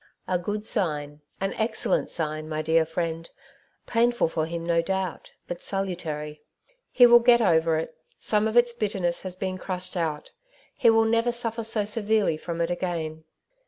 [0.27, 3.29] ''A good sign— an excellent sign, my dear friend;
[3.85, 6.39] painful forhim^ no doubt^ bat salntarj.
[6.91, 10.31] He will get over it; some of its bitterness has been crashed out.
[10.73, 13.25] He will never suflFer so severely from it again.